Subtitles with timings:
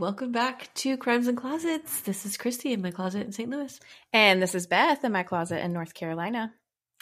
[0.00, 2.02] Welcome back to Crimes and Closets.
[2.02, 3.50] This is Christy in my closet in St.
[3.50, 3.80] Louis.
[4.12, 6.52] And this is Beth in my closet in North Carolina.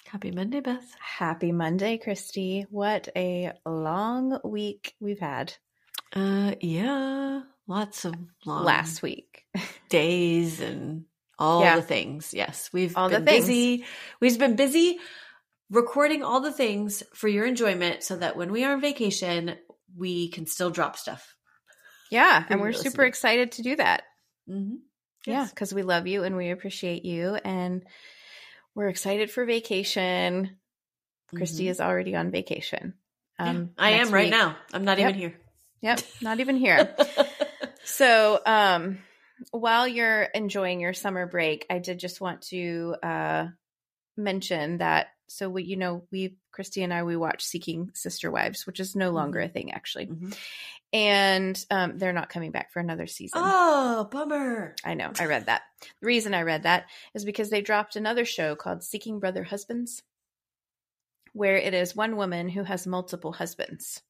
[0.06, 0.94] Happy Monday, Beth.
[0.98, 2.64] Happy Monday, Christy.
[2.70, 5.52] What a long week we've had.
[6.14, 8.14] Uh, yeah, lots of
[8.46, 9.44] long Last week.
[9.90, 11.04] days and
[11.38, 11.76] all Yeah.
[11.76, 12.32] the things.
[12.32, 13.84] Yes, we've All been busy.
[14.20, 14.98] We've been busy
[15.70, 19.56] recording all the things for your enjoyment, so that when we are on vacation,
[19.94, 21.35] we can still drop stuff.
[22.10, 24.02] Yeah, and we're super excited to do that.
[24.48, 24.76] Mm-hmm.
[25.26, 27.34] Yeah, because we love you and we appreciate you.
[27.34, 27.84] And
[28.74, 30.56] we're excited for vacation.
[31.34, 32.94] Christy is already on vacation.
[33.38, 34.30] Um, I am right week.
[34.30, 34.56] now.
[34.72, 35.08] I'm not Yep.
[35.10, 35.34] even here.
[35.82, 36.94] Yep, not even here.
[37.88, 38.98] So, um,
[39.52, 43.46] while you're enjoying your summer break, I did just want to uh,
[44.16, 45.06] mention that.
[45.28, 48.96] So, we, you know, we, Christy and I, we watch Seeking Sister Wives, which is
[48.96, 50.06] no longer a thing, actually.
[50.06, 50.36] Mhm.
[50.92, 53.42] And um, they're not coming back for another season.
[53.44, 54.74] Oh, bummer.
[54.82, 55.12] I know.
[55.20, 55.62] I read that.
[56.00, 60.02] The reason I read that is because they dropped another show called Seeking Brother Husbands,
[61.34, 64.00] where it is one woman who has multiple husbands.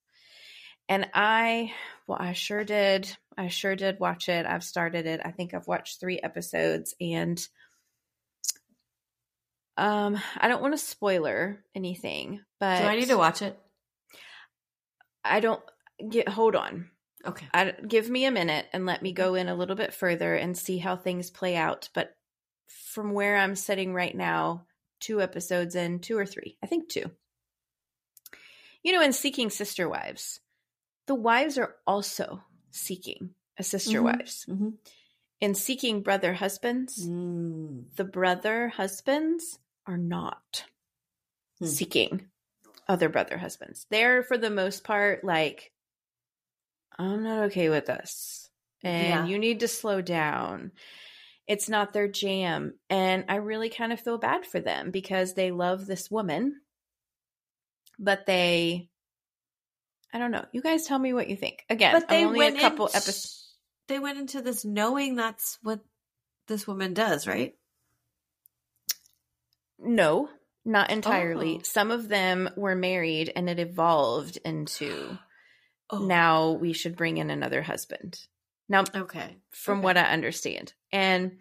[0.89, 1.73] And I,
[2.07, 3.11] well, I sure did.
[3.37, 4.47] I sure did watch it.
[4.47, 5.21] I've started it.
[5.25, 7.45] I think I've watched three episodes and
[9.77, 13.59] um I don't want to spoiler anything, but Do I need to watch it?
[15.25, 15.63] I don't
[16.09, 16.91] get hold on.
[17.25, 17.47] Okay.
[17.53, 20.57] I, give me a minute and let me go in a little bit further and
[20.57, 21.89] see how things play out.
[21.93, 22.15] But
[22.69, 24.67] from where I'm sitting right now,
[25.01, 27.11] two episodes in, two or three, I think two.
[28.85, 30.39] You know, in Seeking Sister Wives,
[31.09, 34.05] the wives are also seeking a sister Mhm.
[34.05, 34.47] wives.
[34.49, 34.71] Mm-hmm.
[35.41, 37.95] In Seeking Brother Husbands, Mm.
[37.97, 40.65] the brother husbands are not
[41.59, 41.67] Hmm.
[41.67, 42.31] seeking
[42.89, 43.87] other brother husbands.
[43.91, 45.73] They're for the most part like,
[46.99, 48.51] I'm not okay with this.
[48.83, 49.27] And Yeah.
[49.27, 50.73] you need to slow down.
[51.47, 52.79] It's not their jam.
[52.91, 56.61] And I really kind of feel bad for them because they love this woman,
[57.99, 58.91] but they
[60.13, 60.47] I don't know.
[60.53, 61.65] You guys tell me what you think.
[61.69, 63.55] Again, But they I'm only went a couple in- episodes.
[63.89, 65.81] They went into this knowing that's what
[66.47, 67.55] this woman does, right?
[69.79, 70.29] No,
[70.65, 71.59] not entirely.
[71.61, 71.63] Oh.
[71.65, 75.19] Some of them were married and it evolved into
[75.91, 78.19] Oh, now we should bring in another husband.
[78.69, 79.37] Now, Okay.
[79.51, 79.85] from Okay.
[79.85, 81.39] what I understand, and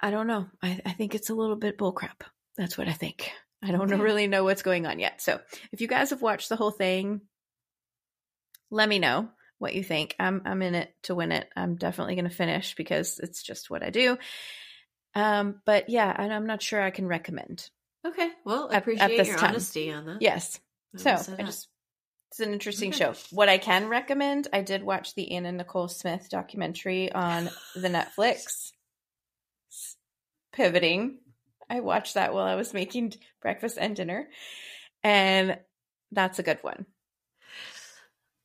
[0.00, 0.46] I don't know.
[0.62, 2.22] I, I think it's a little bit bullcrap.
[2.56, 3.32] That's what I think.
[3.60, 5.20] I don't really know what's going on yet.
[5.20, 5.40] So,
[5.72, 7.22] if you guys have watched the whole thing,
[8.70, 9.28] let me know
[9.58, 10.14] what you think.
[10.20, 11.48] I'm I'm in it to win it.
[11.56, 14.18] I'm definitely going to finish because it's just what I do.
[15.14, 17.68] Um, but yeah, and I'm not sure I can recommend.
[18.06, 18.30] Okay.
[18.44, 19.50] Well, I At- at appreciate your time.
[19.50, 20.22] honesty on that.
[20.22, 20.58] Yes.
[20.96, 21.68] So I just
[22.30, 22.98] it's an interesting Okay.
[22.98, 23.14] show.
[23.30, 28.72] What I can recommend, I did watch the Anna Nicole Smith documentary on the Netflix.
[30.52, 31.18] Pivoting.
[31.68, 34.28] I watched that while I was making breakfast and dinner.
[35.02, 35.58] And
[36.10, 36.86] that's a good one.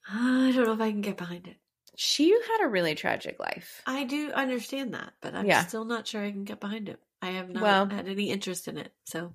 [0.09, 1.57] I don't know if I can get behind it.
[1.99, 3.81] She had a really tragic life.
[3.87, 5.65] I do understand that, but I'm Yeah.
[5.65, 6.99] still not sure I can get behind it.
[7.23, 8.93] I have not Well- had any interest in it.
[9.05, 9.33] So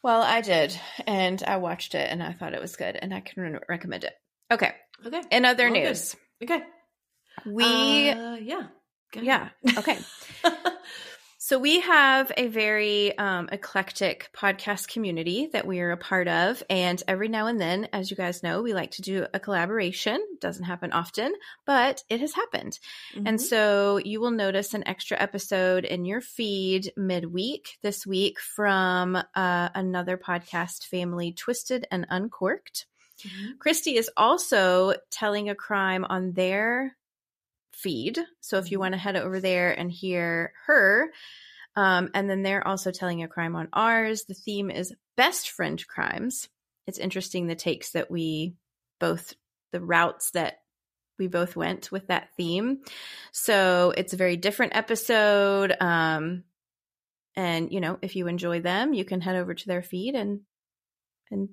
[0.00, 0.78] Well, I did,
[1.08, 4.04] and I watched it, and I thought it was good, and I can re- recommend
[4.04, 4.14] it.
[4.52, 4.76] Okay.
[5.04, 5.22] okay.
[5.32, 5.84] In other Well, good.
[5.88, 6.62] news, Okay.
[7.44, 8.68] we Uh, yeah.
[9.14, 9.98] Yeah okay.
[11.46, 16.62] So we have a very um, eclectic podcast community that we are a part of,
[16.70, 20.24] and every now and then, as you guys know, we like to do a collaboration.
[20.40, 21.34] Doesn't happen often,
[21.66, 22.78] but it has happened.
[23.14, 23.40] And Mhm.
[23.40, 29.68] so you will notice an extra episode in your feed midweek this week from uh,
[29.74, 32.86] another podcast family, Twisted and Uncorked.
[33.20, 33.58] Mhm.
[33.58, 36.96] Christy is also telling a crime on their
[37.74, 38.18] feed.
[38.40, 38.80] So if you Mhm.
[38.80, 41.12] want to head over there and hear her,
[41.76, 44.24] um, and then they're also telling a crime on ours.
[44.24, 46.48] The theme is best friend crimes.
[46.86, 48.54] It's interesting the takes that we
[49.00, 49.34] both,
[49.72, 50.58] the routes that
[51.18, 52.82] we both went with that theme.
[53.32, 55.74] So it's a very different episode.
[55.80, 56.44] Um,
[57.36, 60.40] and you know, if you enjoy them, you can head over to their feed and
[61.30, 61.50] and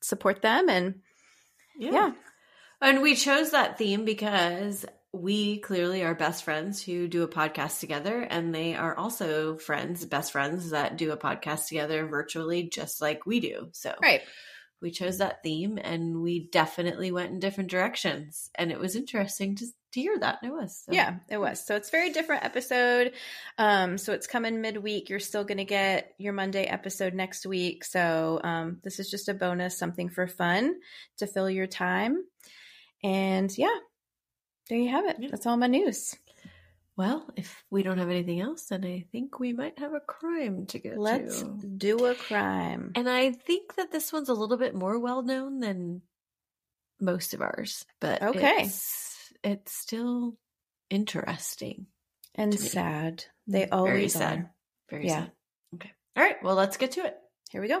[0.00, 1.00] support them and
[1.76, 1.90] yeah.
[1.92, 2.12] yeah.
[2.80, 7.80] And we chose that theme because we clearly are best friends who do a podcast
[7.80, 13.00] together, and they are also friends, best friends that do a podcast together virtually, just
[13.00, 13.68] like we do.
[13.72, 14.20] So, Right.
[14.82, 19.56] we chose that theme, and we definitely went in different directions, and it was interesting
[19.56, 20.40] to to hear that.
[20.42, 20.92] It was, so.
[20.92, 21.64] Yeah, it was.
[21.64, 23.14] So it's a very different episode.
[23.56, 25.08] Um, so it's coming midweek.
[25.08, 27.86] You're still going to get your Monday episode next week.
[27.86, 30.74] So um, this is just a bonus, something for fun
[31.16, 32.22] to fill your time.
[33.02, 33.74] And yeah,
[34.68, 35.16] There you have it.
[35.18, 35.28] Yeah.
[35.30, 36.14] That's all my news.
[36.96, 40.66] Well, if we don't have anything else, then I think we might have a crime
[40.66, 41.48] to get Let's to.
[41.76, 42.90] do a crime.
[42.96, 46.02] And I think that this one's a little bit more well known than
[47.00, 48.62] most of ours, but Okay.
[48.64, 50.36] it's, it's still
[50.90, 51.86] interesting.
[52.34, 53.24] And sad.
[53.46, 54.38] They Very always sad.
[54.38, 54.54] are.
[54.90, 55.14] Very sad.
[55.14, 55.20] Yeah.
[55.22, 55.32] sad.
[55.76, 55.92] Okay.
[56.16, 56.42] All right.
[56.42, 57.16] Well, let's get to it.
[57.50, 57.80] Here we go.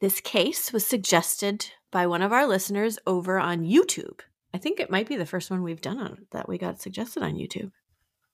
[0.00, 4.20] This case was suggested by one of our listeners over on YouTube.
[4.54, 7.22] I think it might be the first one we've done on that we got suggested
[7.22, 7.70] on YouTube.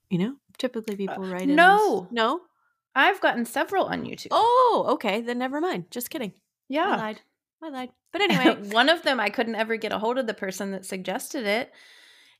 [0.08, 1.56] You know, typically uh, people write in.
[1.56, 2.06] no.
[2.10, 2.40] no.
[2.94, 4.28] I've gotten several on YouTube.
[4.30, 5.20] Oh, okay.
[5.20, 5.90] Then never mind.
[5.90, 6.32] Just kidding.
[6.68, 7.20] Yeah, I lied.
[7.62, 7.90] I lied.
[8.12, 10.86] But anyway, One of them, I couldn't ever get a hold of the person that
[10.86, 11.72] suggested it.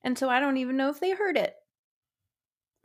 [0.02, 1.54] And so I don't even know if they heard it.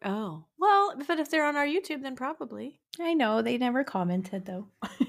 [0.04, 0.96] Oh well.
[1.08, 2.80] But if they're on our YouTube, then probably.
[3.00, 3.42] I know.
[3.42, 4.68] They never commented, though.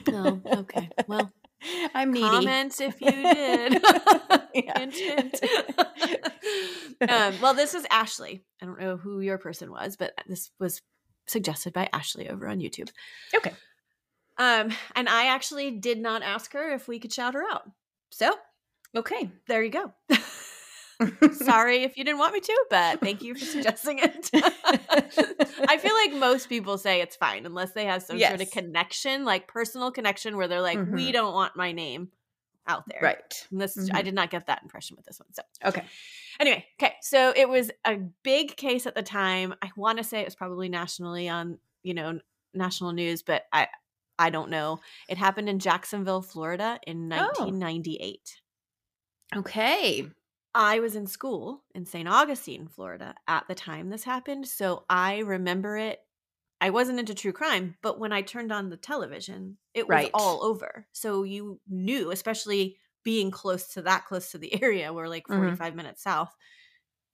[0.09, 0.89] Oh, okay.
[1.09, 1.33] Well,
[1.95, 2.27] I'm needy.
[2.29, 3.11] comment if you
[4.95, 5.41] did.
[7.09, 8.45] Um, well, this is Ashley.
[8.61, 10.83] I don't know who your person was, but this was
[11.27, 12.91] suggested by Ashley over on YouTube.
[13.35, 13.53] Okay.
[14.39, 17.69] Um, and I actually did not ask her if we could shout her out.
[18.11, 18.33] So
[18.95, 19.31] Okay.
[19.49, 19.93] there you go.
[21.33, 24.31] Sorry if you didn't want me to, but thank you for suggesting it.
[24.35, 29.25] I feel like most people say it's fine unless they have some sort of connection,
[29.25, 31.13] like personal connection, where they're like, we Mhm.
[31.13, 32.11] don't want my name
[32.67, 33.01] out there.
[33.03, 33.47] Right.
[33.51, 34.05] And this I Mhm.
[34.05, 35.33] did not get that impression with this one.
[35.33, 35.85] So Okay.
[36.39, 36.95] anyway, okay.
[37.03, 39.55] So it was a big case at the time.
[39.63, 42.21] I want to say it was probably nationally on, you know,
[42.55, 43.69] national news, but I
[44.19, 44.79] I don't know.
[45.09, 48.41] It happened in Jacksonville, Florida in 1998.
[49.35, 50.09] Okay.
[50.55, 52.09] I was in school in St.
[52.09, 56.01] Augustine, Florida at the time this happened, so I remember it.
[56.61, 60.13] I wasn't into true crime, but when I turned on the television, it was Right.
[60.15, 60.89] all over.
[60.93, 65.63] So you knew, especially being close to that close to the area, we're like Mhm.
[65.69, 66.35] 45 minutes south.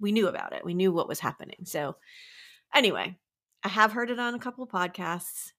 [0.01, 0.65] We knew about it.
[0.65, 1.65] We knew what was happening.
[1.67, 1.97] So
[2.75, 3.19] anyway,
[3.65, 5.53] I have heard it on a couple of podcasts.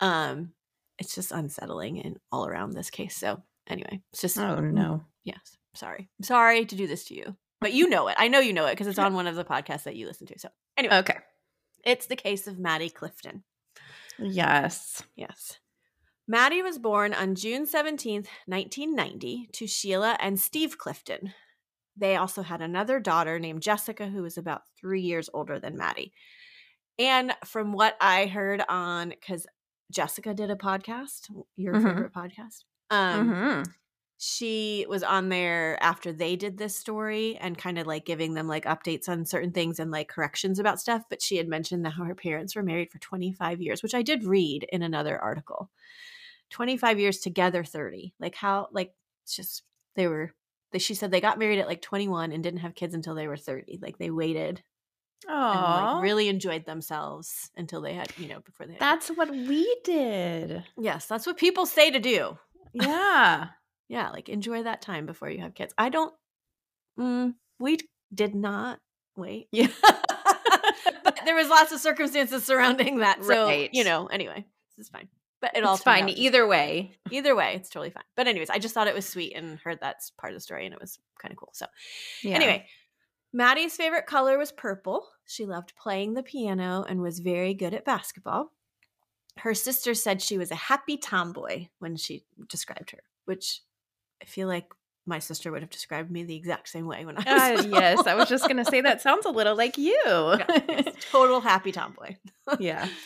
[0.00, 0.54] Um
[0.98, 3.16] it's just unsettling and all around this case.
[3.16, 5.06] So anyway, it's just Oh, no.
[5.24, 5.56] Yes.
[5.74, 6.08] Sorry.
[6.18, 7.36] I'm sorry to do this to you.
[7.60, 8.16] But you know it.
[8.18, 10.26] I know you know it because it's on one of the podcasts that you listen
[10.28, 10.38] to.
[10.38, 11.18] So anyway, Okay.
[11.84, 13.44] it's the case of Maddie Clifton.
[14.18, 15.02] Yes.
[15.16, 15.58] Yes.
[16.28, 21.32] Maddie was born on June 17th, 1990, to Sheila and Steve Clifton.
[21.96, 26.12] They also had another daughter named Jessica, who was about three years older than Maddie.
[26.98, 29.46] And from what I heard on, because
[29.90, 31.82] Jessica did a podcast, your Mhm.
[31.84, 33.72] favorite podcast, um, Mhm.
[34.24, 38.46] She was on there after they did this story and kind of like giving them
[38.46, 41.02] like updates on certain things and like corrections about stuff.
[41.10, 44.22] But she had mentioned that her parents were married for 25 years, which I did
[44.22, 45.70] read in another article.
[46.50, 48.14] 25 years together, 30.
[48.20, 49.64] Like how, like, it's just,
[49.96, 50.30] they were,
[50.70, 53.26] they, she said they got married at like 21 and didn't have kids until they
[53.26, 53.80] were 30.
[53.82, 54.62] Like they waited
[55.28, 59.30] Oh, like really enjoyed themselves until they had, you know, before they had that's what
[59.30, 60.62] we did.
[60.78, 62.38] Yes, that's what people say to do.
[62.72, 63.48] Yeah.
[63.92, 65.74] Yeah, like enjoy that time before you have kids.
[65.76, 66.14] I don't.
[66.98, 67.76] Mm, we
[68.14, 68.78] did not
[69.16, 69.48] wait.
[69.52, 69.66] Yeah.
[71.04, 73.22] but there was lots of circumstances surrounding that.
[73.22, 73.68] So Right.
[73.70, 74.06] you know.
[74.06, 74.46] Anyway,
[74.78, 75.08] this is fine.
[75.42, 76.96] But it all it's fine either way.
[77.10, 78.04] Either way, it's totally fine.
[78.16, 80.64] But anyways, I just thought it was sweet and heard that's part of the story,
[80.64, 81.50] and it was kind of cool.
[81.52, 81.66] So
[82.22, 82.36] Yeah.
[82.36, 82.66] anyway,
[83.34, 85.06] Maddie's favorite color was purple.
[85.26, 88.52] She loved playing the piano and was very good at basketball.
[89.36, 93.60] Her sister said she was a happy tomboy when she described her, which
[94.22, 94.66] I feel like
[95.04, 98.06] my sister would have described me the exact same way when I was Uh, yes,
[98.06, 100.00] I was just going to say that sounds a little like you.
[100.04, 102.16] Yeah, total happy tomboy.
[102.58, 102.88] yeah.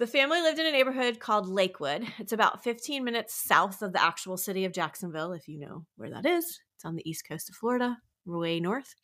[0.00, 2.04] The family lived in a neighborhood called Lakewood.
[2.18, 6.10] It's about 15 minutes south of the actual city of Jacksonville, if you know where
[6.10, 6.60] that is.
[6.74, 8.96] It's on the east coast of Florida, way north.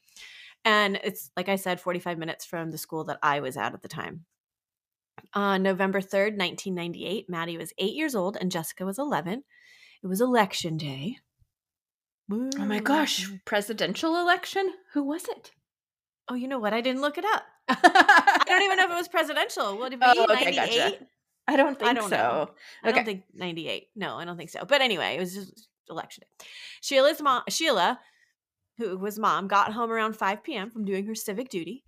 [0.64, 3.82] And it's, like I said, 45 minutes from the school that I was at at
[3.82, 4.24] the time.
[5.32, 9.44] On November 3rd, 1998, Maddie was eight years old and Jessica was 11.
[10.02, 11.18] It was election day.
[12.32, 14.72] Oh my gosh, presidential election?
[14.92, 15.50] Who was it?
[16.28, 16.72] Oh, you know what?
[16.72, 17.42] I didn't look it up.
[17.68, 19.76] I don't even know if it was presidential.
[19.78, 20.56] Would it be Oh, okay, 98?
[20.56, 21.06] gotcha.
[21.48, 22.16] I don't think I don't so.
[22.16, 22.50] know.
[22.84, 22.96] I Okay.
[22.96, 23.88] don't think 98.
[23.96, 24.64] No, I don't think so.
[24.64, 26.46] But anyway, it was just election day.
[26.80, 27.98] Sheila's mom, Sheila,
[28.78, 30.70] who was mom, got home around 5 p.m.
[30.70, 31.82] from doing her civic duty.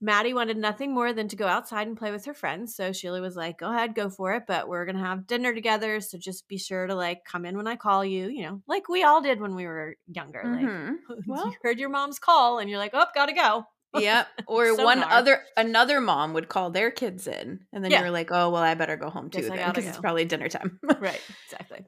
[0.00, 2.74] Maddie wanted nothing more than to go outside and play with her friends.
[2.76, 4.44] So Sheila was like, go ahead, go for it.
[4.46, 6.00] But we're going to have dinner together.
[6.00, 8.88] So just be sure to like come in when I call you, you know, like
[8.88, 10.42] we all did when we were younger.
[10.44, 10.96] Mhm.
[11.08, 13.64] Like, Well- you heard your mom's call and you're like, oh, gotta go.
[13.98, 14.26] Yep.
[14.46, 15.10] Or one Sonar.
[15.12, 18.00] other another mom would call their kids in, and then Yeah.
[18.02, 19.98] you're like, "Oh, well, I better go home too Guess I then gotta because it's
[19.98, 21.86] probably dinner time." right exactly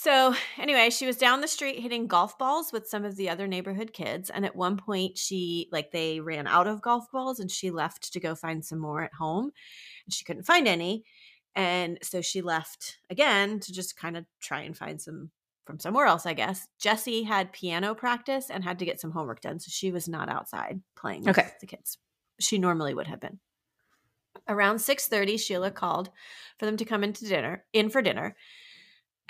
[0.00, 3.46] so anyway she was down the street hitting golf balls with some of the other
[3.46, 7.50] neighborhood kids and at one point she like they ran out of golf balls and
[7.50, 9.50] she left to go find some more at home
[10.06, 11.04] and she couldn't find any
[11.54, 15.30] and so she left again to just kind of try and find some
[15.66, 16.66] from somewhere else i guess.
[16.78, 20.30] Jesse had piano practice and had to get some homework done so she was not
[20.30, 21.98] outside playing with the kids.
[22.40, 23.38] She normally would have been.
[24.48, 26.08] Around 6.30 sheila called
[26.58, 28.34] for them to come in to dinner in for dinner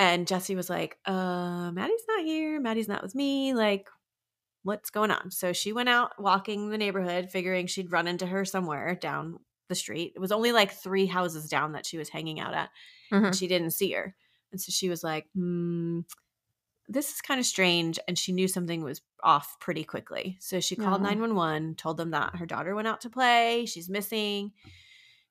[0.01, 3.89] and jesse was like uh maddie's not here maddie's not with me like
[4.63, 5.31] what's going on?
[5.31, 9.39] So she went out walking the neighborhood figuring she'd run into her somewhere down
[9.71, 10.13] the street.
[10.15, 12.69] It was only like three houses down that she was hanging out at
[13.11, 13.27] Mhm.
[13.29, 14.15] and she didn't see her.
[14.53, 16.01] And so she was like hmm
[16.89, 20.37] this is kind of strange and she knew something was off pretty quickly.
[20.41, 21.05] So she called Aw.
[21.05, 24.53] 911 told them that her daughter went out to play she's missing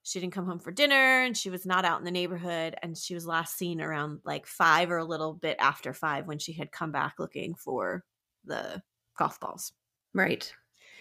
[0.04, 2.98] she didn't come home for dinner and she was not out in the neighborhood and
[2.98, 6.54] she was last seen around like five or a little bit after five when she
[6.54, 8.04] had come back looking for
[8.46, 8.82] the
[9.18, 9.74] golf balls.
[10.14, 10.52] Right.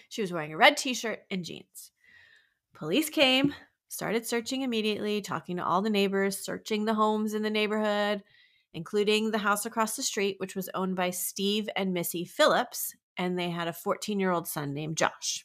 [0.09, 1.91] she was wearing a red t-shirt and jeans.
[2.73, 3.53] Police came
[3.89, 8.23] started searching immediately talking to all the neighbors searching the homes in the neighborhood
[8.73, 13.37] including the house across the street which was owned by steve and missy phillips and
[13.37, 15.43] they had a 14 year old son named josh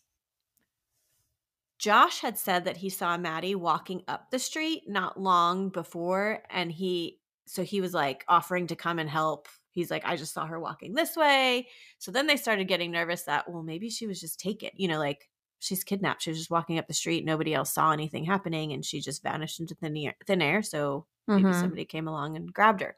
[1.84, 6.72] Josh had said that he saw Maddie walking up the street not long before, and
[6.72, 9.48] he so he was like offering to come and help.
[9.70, 11.68] He's like, I just saw her walking this way.
[11.98, 14.98] So then they started getting nervous that, well, maybe she was just taken, you know,
[14.98, 16.22] like she's kidnapped.
[16.22, 17.24] She was just walking up the street.
[17.24, 20.16] Nobody else saw anything happening, and she just vanished into thin air.
[20.26, 21.52] Thin air so maybe Mhm.
[21.52, 22.96] somebody came along and grabbed her.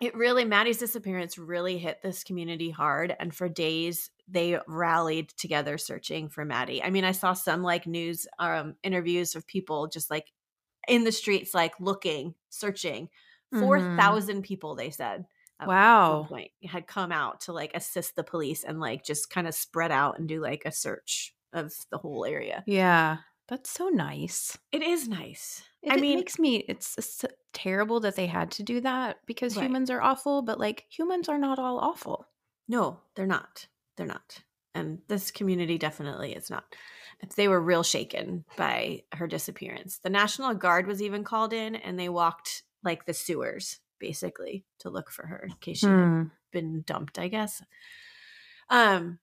[0.00, 3.16] It really, Maddie's disappearance really hit this community hard.
[3.18, 6.82] And for days, they rallied together searching for Maddie.
[6.82, 10.32] I mean, I saw some like news um, interviews of people just like
[10.88, 13.08] in the streets, like looking, searching.
[13.54, 13.60] Mhm.
[13.60, 15.26] 4,000 people, they said.
[15.64, 16.28] Wow.
[16.28, 19.90] point had come out to like assist the police and like just kind of spread
[19.92, 22.66] out and do like a search of the whole area.
[22.66, 23.18] Yeah.
[23.48, 24.58] That's so nice.
[24.72, 25.62] It is nice.
[25.82, 29.18] It, I it mean, makes me it's, it's terrible that they had to do that
[29.26, 29.64] because Right.
[29.64, 32.26] humans are awful, but like humans are not all awful.
[32.68, 33.68] No, they're not.
[33.96, 34.40] They're not.
[34.74, 36.64] And this community definitely is not.
[37.36, 39.98] They were real shaken by her disappearance.
[39.98, 44.90] The National Guard was even called in and they walked like the sewers basically to
[44.90, 46.22] look for her in case she had Hmm.
[46.52, 47.62] been dumped, I guess.
[48.68, 49.18] Um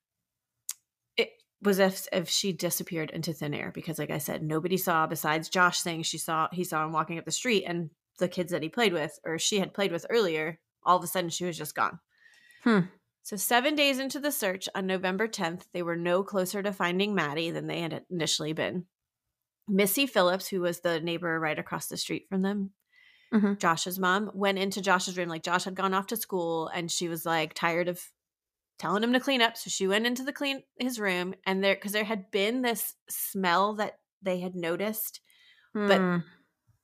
[1.17, 5.05] it was if if she disappeared into thin air because like I said, nobody saw
[5.05, 8.51] besides Josh saying she saw he saw him walking up the street and the kids
[8.51, 11.45] that he played with or she had played with earlier, all of a sudden she
[11.45, 11.99] was just gone.
[12.63, 12.81] Hmm.
[13.23, 17.13] So, seven days into the search on November 10th, they were no closer to finding
[17.13, 18.85] Maddie than they had initially been.
[19.67, 22.71] Missy Phillips, who was the neighbor right across the street from them,
[23.31, 23.59] Mhm.
[23.59, 25.29] Josh's mom, went into Josh's room.
[25.29, 28.01] Like, Josh had gone off to school and she was like tired of
[28.79, 29.55] telling him to clean up.
[29.55, 32.95] So, she went into the clean his room and there, because there had been this
[33.09, 35.21] smell that they had noticed
[35.73, 36.17] But- Hmm.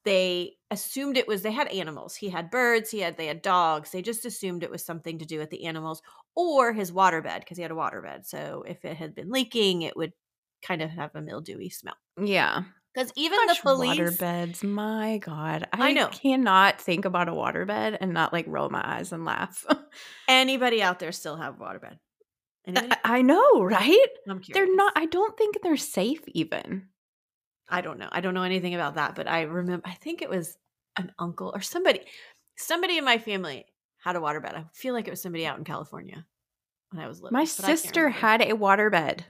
[0.05, 3.91] they assumed it was they had animals he had birds he had they had dogs
[3.91, 6.01] they just assumed it was something to do with the animals
[6.35, 9.95] or his waterbed because he had a waterbed so if it had been leaking it
[9.95, 10.11] would
[10.61, 12.63] kind of have a mildewy smell yeah.
[12.93, 14.63] because even Gosh, the police waterbeds.
[14.63, 15.67] My God.
[15.71, 16.07] I I, know.
[16.07, 19.63] cannot think about a waterbed and not like roll my eyes and laugh.
[20.27, 21.97] anybody out there still have waterbed?
[22.67, 24.07] I I know, right?
[24.27, 26.87] i'm curious They're not, I don't think they're safe even.
[27.69, 28.09] I don't know.
[28.11, 30.57] I don't know anything about that but i remember i think it was
[30.97, 32.01] an uncle or somebody
[32.57, 33.65] somebody in my family
[34.03, 34.53] had a waterbed.
[34.55, 36.25] I feel like it was somebody out in california
[36.91, 39.21] when i was little My but I can't sister had a waterbed.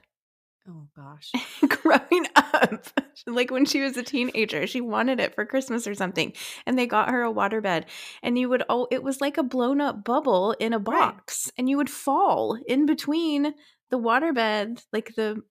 [0.68, 1.32] oh gosh.
[1.68, 2.84] Growing up.
[3.26, 6.32] Like when she was a teenager she wanted it for christmas or something
[6.64, 7.84] and they got her a waterbed
[8.22, 10.84] and you would oh it was like a blown up bubble in a Right.
[11.16, 13.54] box and you would fall in between
[13.90, 15.42] the waterbed like the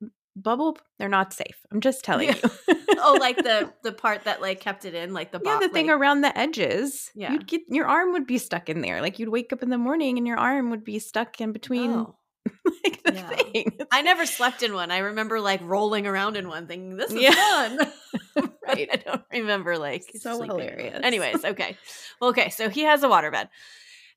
[0.42, 2.36] bubble they're not safe i'm just telling Yeah.
[2.68, 5.68] you oh, like the the part that like kept it in, like the yeah bo-
[5.68, 7.32] the thing like- around the edges Yeah.
[7.34, 9.78] you'd get your arm would be stuck in there like you'd wake up in the
[9.78, 12.16] morning and your arm would be stuck in between Oh.
[12.84, 13.28] like the Yeah.
[13.30, 14.90] thing I never slept in one.
[14.92, 17.32] I remember like rolling around in one, thinking this is Yeah.
[17.32, 17.92] fun.
[18.66, 18.90] Right.
[18.92, 21.00] I don't remember like So hilarious.
[21.04, 21.78] Anyways, okay.
[22.22, 23.48] Well, okay, so he has a waterbed.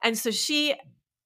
[0.03, 0.75] And so she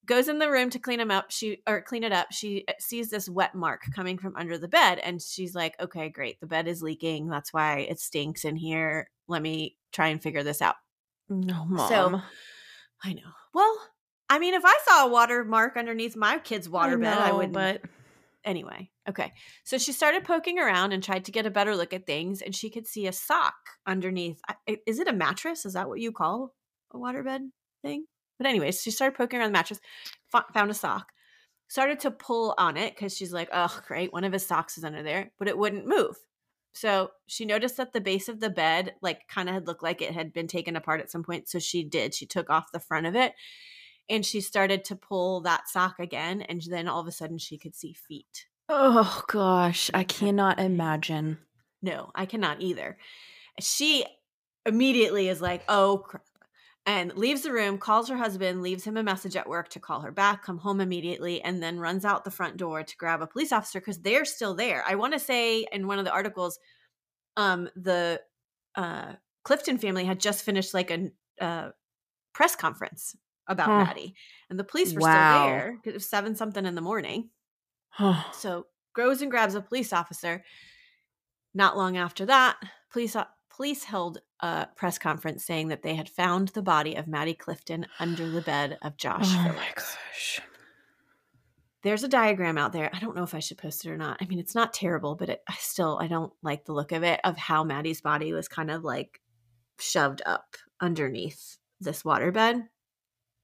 [0.06, 1.30] goes in the room to clean him up.
[1.30, 2.28] She or clean it up.
[2.32, 6.08] She uh, sees this wet mark coming from under the bed and she's like, "Okay,
[6.08, 6.40] great.
[6.40, 7.28] The bed is leaking.
[7.28, 9.11] That's why it stinks in here.
[9.28, 10.76] Let me try and figure this out."
[11.28, 11.88] No, mom.
[11.88, 12.20] So
[13.02, 13.32] I know.
[13.52, 13.78] Well,
[14.28, 17.37] I mean, if I saw a water mark underneath my kid's water bed, I know,
[17.38, 17.82] would But
[18.44, 18.90] anyway.
[19.08, 19.32] Okay.
[19.64, 22.54] So she started poking around and tried to get a better look at things, and
[22.54, 23.54] she could see a sock
[23.87, 24.40] underneath.
[24.87, 25.64] Is it a mattress?
[25.64, 26.54] Is that what you call
[26.92, 27.49] a waterbed
[27.82, 28.06] thing?
[28.38, 29.81] But anyways, she started poking around the mattress,
[30.53, 31.12] found a sock,
[31.69, 34.85] started to pull on it because she's like, "Oh, great, one of his socks is
[34.85, 36.17] under there," but it wouldn't move.
[36.73, 40.03] So she noticed that the base of the bed, like, kind of had looked like
[40.03, 41.49] it had been taken apart at some point.
[41.49, 42.14] So she did.
[42.14, 43.35] She took off the front of it,
[44.09, 47.59] and she started to pull that sock again, and then all of a sudden she
[47.59, 48.47] could see feet.
[48.69, 51.38] oh gosh, I cannot imagine.
[51.83, 52.97] No, I cannot either.
[53.61, 54.07] She
[54.67, 56.25] immediately is like, oh, crap.
[56.87, 60.03] And leaves the room, calls her husband, leaves him a message at work to call
[60.03, 63.26] her back, come home immediately, and then runs out the front door to grab a
[63.26, 64.85] police officer because they're still there.
[64.87, 66.59] I want to say in one of the articles,
[67.37, 68.23] um, the
[68.76, 69.14] uh,
[69.45, 71.11] Clifton family had just finished like a
[71.41, 71.71] uh,
[72.35, 73.17] press conference
[73.49, 73.76] about Huh.
[73.76, 74.17] Maddie,
[74.50, 75.03] and the police were Wow.
[75.03, 77.31] still there because it was seven something in the morning.
[77.99, 80.45] Oh, So goes and grabs a police officer.
[81.55, 82.61] Not long after that,
[82.91, 83.17] police
[83.49, 87.87] police held a press conference saying that they had found the body of Maddie Clifton
[87.99, 89.57] under the bed of Josh oh Phillips.
[89.57, 90.41] my gosh.
[91.83, 92.91] There's a diagram out there.
[92.93, 94.19] I don't know if I should post it or not.
[94.21, 97.03] I mean, it's not terrible, but it, I still I don't like the look of
[97.03, 99.23] it of how Maddie's body was kind of like
[99.79, 102.69] shoved up underneath this waterbed.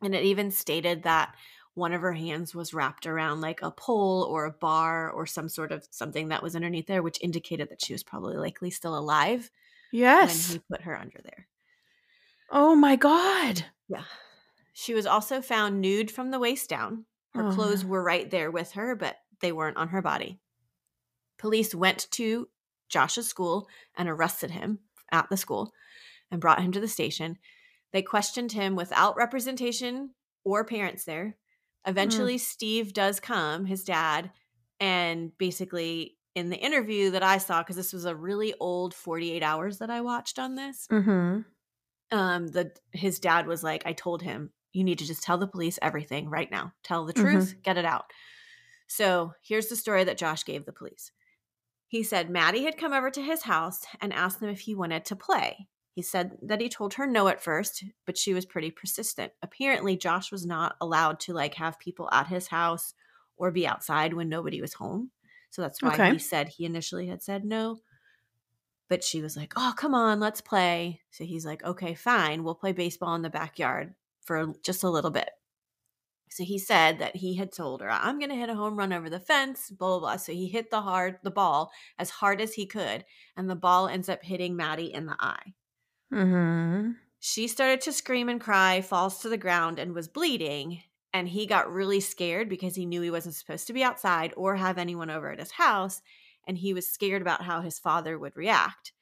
[0.03, 1.35] And it even stated that
[1.73, 5.49] one of her hands was wrapped around like a pole or a bar or some
[5.49, 8.99] sort of something that was underneath there, which indicated that she was probably likely still
[8.99, 9.51] alive
[9.93, 10.49] Yes.
[10.51, 11.47] when he put her under there.
[12.51, 13.65] Oh my god.
[13.89, 14.05] Yeah.
[14.73, 17.05] She was also found nude from the waist down.
[17.35, 17.53] Her Oh.
[17.55, 20.41] clothes were right there with her, but they weren't on her body.
[21.39, 22.49] Police went to
[22.89, 24.81] Josh's school and arrested him
[25.13, 25.73] at the school
[26.31, 27.39] and brought him to the station.
[27.93, 31.37] They questioned him without representation or parents there.
[31.85, 31.91] Hmm.
[31.91, 34.33] Eventually, Steve does come, his dad,
[34.79, 39.43] and basically in the interview that I saw, because this was a really old 48
[39.43, 41.43] hours that I watched on this, Mm-hmm.
[42.13, 45.49] um the his dad was like i told him you need to just tell the
[45.49, 46.73] police everything right now.
[46.85, 47.23] Tell the Mhm.
[47.23, 48.13] truth get it out.
[48.89, 51.13] So here's the story that josh gave the police.
[51.89, 55.05] He said maddie had come over to his house and asked him if he wanted
[55.07, 55.69] to play.
[55.95, 59.33] He said that he told her no at first but she was pretty persistent.
[59.43, 62.95] Apparently josh was not allowed to like have people at his house
[63.37, 65.11] or be outside when nobody was home
[65.51, 66.13] so that's why Okay.
[66.13, 67.81] he said he initially had said no
[68.89, 72.45] but she was like, "Oh, come on, let's play." So he's like, "Okay, fine.
[72.45, 75.31] We'll play baseball in the backyard for just a little bit."
[76.31, 78.93] So he said that he had told her, "I'm going to hit a home run
[78.93, 80.17] over the fence." Blah blah blah.
[80.17, 83.05] So he hit the hard the ball as hard as he could,
[83.37, 85.55] and the ball ends up hitting Maddie in the eye.
[86.13, 86.93] Mm-hmm.
[87.21, 90.83] She started to scream and cry, falls to the ground, and was bleeding.
[91.13, 94.57] And he got really scared because he knew he wasn't supposed to be outside or
[94.57, 96.03] have anyone over at his house.
[96.47, 98.93] And he was scared about how his father would react.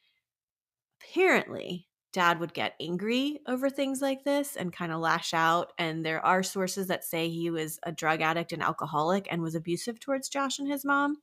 [1.03, 5.73] Apparently, dad would get angry over things like this and kind of lash out.
[5.79, 9.55] And there are sources that say he was a drug addict and alcoholic and was
[9.55, 11.19] abusive towards Josh and his mom.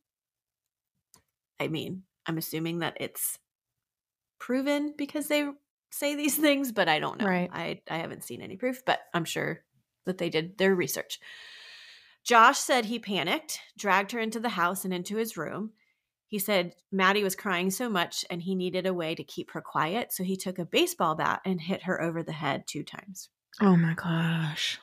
[1.59, 3.39] I mean, I'm assuming that it's
[4.39, 5.49] proven because they
[5.91, 7.27] say these things, but I don't know.
[7.27, 7.49] Right.
[7.51, 9.63] I I haven't seen any proof, but I'm sure
[10.05, 11.19] that they did their research.
[12.23, 15.71] Josh said he panicked, dragged her into the house and into his room.
[16.27, 19.61] He said Maddie was crying so much and he needed a way to keep her
[19.61, 23.29] quiet, so he took a baseball bat and hit her over the head two times.
[23.61, 24.79] Oh my gosh.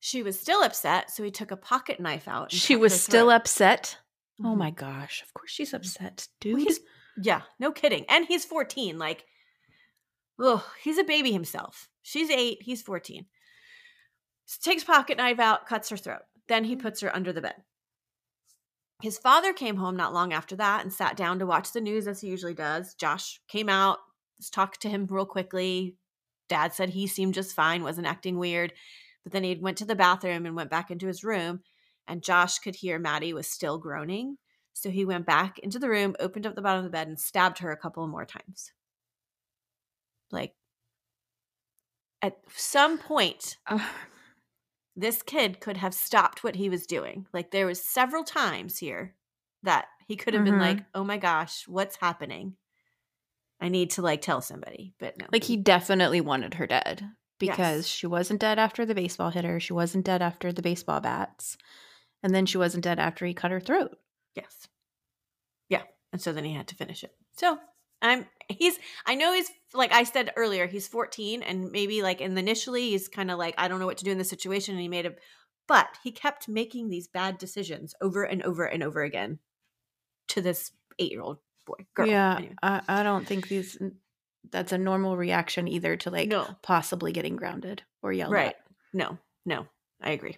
[0.00, 2.50] She was still upset, so he took a pocket knife out.
[2.50, 3.98] She was still upset.
[4.40, 4.56] Oh Mhm.
[4.58, 5.22] my gosh.
[5.22, 6.62] Of course she's upset, Well, dude.
[6.62, 6.80] he's-
[7.22, 8.04] yeah, no kidding.
[8.08, 8.98] And he's 14.
[8.98, 9.24] Like,
[10.38, 11.88] oh, he's a baby himself.
[12.02, 13.26] She's eight, he's 14.
[14.62, 16.22] Takes pocket knife out, cuts her throat.
[16.48, 16.82] Then he mm-hmm.
[16.82, 17.56] puts her under the bed.
[19.02, 22.06] His father came home not long after that and sat down to watch the news
[22.06, 22.94] as he usually does.
[22.94, 23.98] Josh came out,
[24.52, 25.96] talked to him real quickly.
[26.48, 28.72] Dad said he seemed just fine, wasn't acting weird.
[29.22, 31.60] But then he went to the bathroom and went back into his room,
[32.06, 34.36] and Josh could hear Maddie was still groaning.
[34.74, 37.18] So he went back into the room, opened up the bottom of the bed, and
[37.18, 38.72] stabbed her a couple more times.
[40.30, 40.54] Like,
[42.20, 43.80] at some point, Ugh.
[44.96, 47.26] This kid could have stopped what he was doing.
[47.32, 49.14] Like, there was several times here
[49.62, 50.60] that he could have been Mhm.
[50.60, 52.56] like, oh my gosh, what's happening?
[53.60, 54.94] I need to like tell somebody.
[54.98, 55.26] But no.
[55.32, 57.86] Like he definitely wanted her dead because Yes.
[57.86, 59.58] she wasn't dead after the baseball hit her.
[59.58, 61.56] She wasn't dead after the baseball bats.
[62.22, 63.96] And then she wasn't dead after he cut her throat.
[64.34, 64.68] Yes.
[65.68, 65.84] Yeah.
[66.12, 67.16] And so then he had to finish it.
[67.36, 67.58] So
[68.02, 72.36] I'm he's I know he's like I said earlier, he's 14 and maybe like in
[72.36, 74.74] initially he's kind of like, I don't know what to do in this situation.
[74.74, 75.14] And he made a
[75.66, 79.38] but he kept making these bad decisions over and over and over again
[80.28, 81.86] to this eight year old boy.
[81.94, 82.06] Girl.
[82.06, 82.36] yeah.
[82.36, 82.54] Anyway.
[82.62, 83.78] I, I don't think these
[84.50, 86.46] that's a normal reaction either to like no.
[86.62, 88.48] possibly getting grounded or yelled Right.
[88.48, 88.56] at.
[88.92, 89.66] No, no,
[90.02, 90.36] I agree.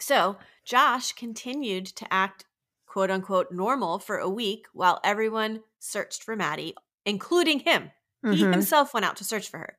[0.00, 2.44] So Josh continued to act
[2.88, 6.74] quote unquote normal for a week while everyone searched for Maddie,
[7.06, 7.92] including him.
[8.30, 8.52] He Mhm.
[8.52, 9.78] himself went out to search for her.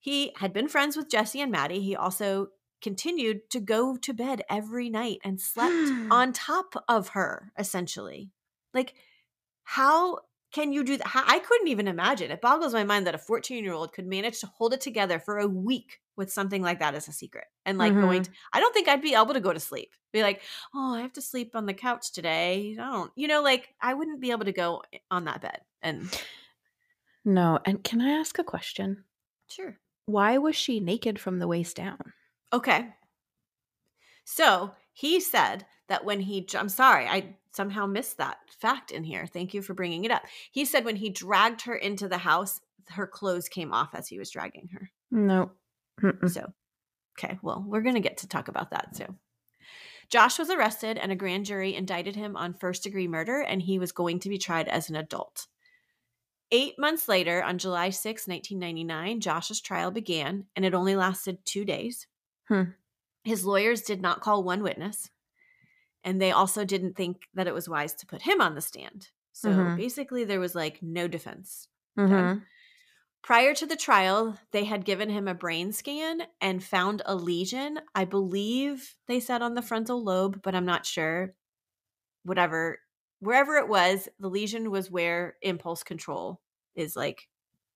[0.00, 1.80] He had been friends with Jesse and Maddie.
[1.82, 2.48] He also
[2.80, 8.30] continued to go to bed every night and slept on top of her, essentially.
[8.74, 8.94] Like,
[9.64, 10.20] how
[10.52, 11.24] can you do that?
[11.28, 12.30] I couldn't even imagine.
[12.30, 15.18] It boggles my mind that a 14 year old could manage to hold it together
[15.20, 17.44] for a week with something like that as a secret.
[17.64, 18.32] And like going, mm-hmm.
[18.32, 19.94] to, I don't think I'd be able to go to sleep.
[20.12, 20.42] Be like,
[20.74, 22.76] oh, I have to sleep on the couch today.
[22.78, 25.60] I don't, you know, like I wouldn't be able to go eh, on that bed.
[25.80, 26.08] And
[27.24, 27.60] No.
[27.64, 29.04] And can I ask a question?
[29.48, 29.78] sure.
[30.04, 32.12] Why was she naked from the waist down?
[32.52, 32.88] Okay.
[34.24, 39.26] So he said that when he, I'm sorry, I somehow missed that fact in here.
[39.26, 40.22] Thank you for bringing it up.
[40.50, 44.18] He said when he dragged her into the house, her clothes came off as he
[44.18, 44.90] was dragging her.
[45.10, 45.52] No.
[46.02, 46.30] Mm-mm.
[46.30, 46.52] So,
[47.18, 49.16] okay, well, we're going to get to talk about that too.
[50.10, 53.78] Josh was arrested and a grand jury indicted him on first degree murder, and he
[53.78, 55.46] was going to be tried as an adult.
[56.50, 61.64] Eight months later, on July 6, 1999, Josh's trial began, and it only lasted two
[61.66, 62.06] days.
[62.46, 62.62] Hmm.
[63.22, 65.10] His lawyers did not call one witness,
[66.04, 69.10] and they also didn't think that it was wise to put him on the stand.
[69.32, 69.76] So Mhm.
[69.76, 71.68] basically, there was like no defense.
[71.98, 72.46] Mhm.
[73.22, 77.80] Prior to the trial, they had given him a brain scan and found a lesion.
[77.94, 81.34] I believe they said on the frontal lobe, but I'm not sure.
[82.24, 82.80] Whatever,
[83.20, 86.42] wherever it was, the lesion was where impulse control
[86.74, 87.28] is like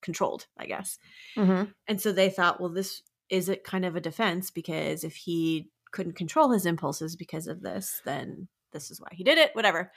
[0.03, 0.99] controlled, I guess.
[1.37, 1.73] Mhm.
[1.89, 5.71] And so they thought, well, this is it kind of a defense because if he
[5.93, 9.93] couldn't control his impulses because of this, then this is why he did it, whatever.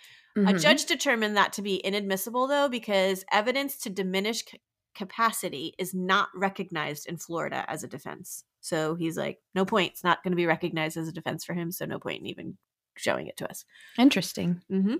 [0.46, 0.54] A Mhm.
[0.54, 4.62] judge determined that to be inadmissible, though, because evidence to diminish c-
[4.96, 8.44] capacity is not recognized in Florida as a defense.
[8.62, 9.92] So he's like, no point.
[9.92, 11.72] It's not going to be recognized as a defense for him.
[11.72, 12.58] So no point in even
[12.98, 13.66] showing it to us.
[13.98, 14.62] Interesting.
[14.72, 14.96] Mm-hmm.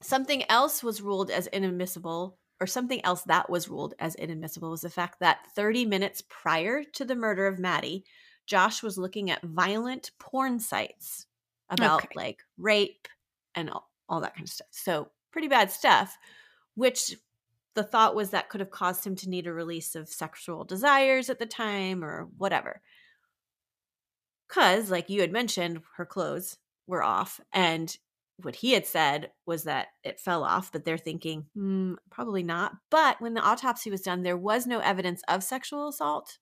[0.00, 4.80] Something else was ruled as inadmissible, or something else that was ruled as inadmissible, was
[4.80, 8.04] the fact that 30 minutes prior to the murder of Maddie,
[8.46, 11.26] Josh was looking at violent porn sites
[11.68, 12.08] about Okay.
[12.14, 13.08] like rape
[13.54, 14.68] and all, all that kind of stuff.
[14.70, 16.16] So, pretty bad stuff,
[16.74, 17.14] which
[17.80, 21.30] the thought was that could have caused him to need a release of sexual desires
[21.30, 22.82] at the time or whatever.
[24.46, 27.40] Because, like you had mentioned, her clothes were off.
[27.54, 27.96] And
[28.42, 32.72] what he had said was that it fell off, but they're thinking, hmm, probably not.
[32.90, 36.36] But when the autopsy was done, there was no evidence of sexual assault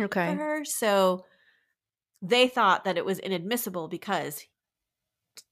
[0.00, 0.30] Okay.
[0.30, 0.64] for her.
[0.64, 1.26] So
[2.22, 4.42] they thought that it was inadmissible because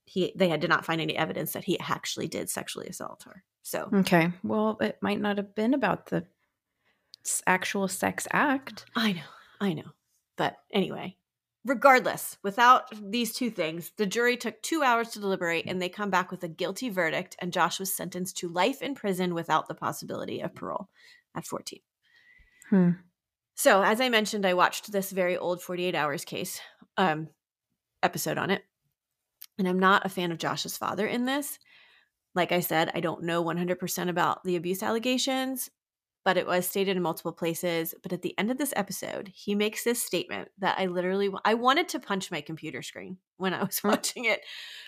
[0.05, 3.45] he they had did not find any evidence that he actually did sexually assault her.
[3.63, 4.33] So Okay.
[4.43, 6.25] Well, it might not have been about the
[7.47, 8.87] actual sex act.
[8.95, 9.23] I know,
[9.61, 9.91] I know.
[10.37, 11.17] But anyway,
[11.65, 16.11] regardless, without these two things, the jury took two hours to deliberate and they come
[16.11, 19.75] back with a guilty verdict, and Josh was sentenced to life in prison without the
[19.75, 20.89] possibility of parole
[21.35, 21.81] at 14.
[22.71, 22.91] Hmm.
[23.55, 26.61] So, as I mentioned, I watched this very old 48 Hours case
[26.97, 27.29] um,
[28.03, 28.63] episode on it.
[29.59, 31.59] And I'm not a fan of Josh's father in this.
[32.35, 35.71] Like I said, I don't know 100% about the abuse allegations,
[36.25, 37.95] but it was stated in multiple places.
[38.03, 41.55] But at the end of this episode, he makes this statement that I literally I
[41.55, 44.41] wanted to punch my computer screen when I was watching it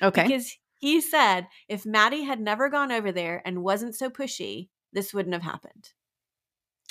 [0.03, 0.35] Okay.
[0.35, 5.15] because he said if Maddie had never gone over there and wasn't so pushy, this
[5.15, 5.91] wouldn't have happened.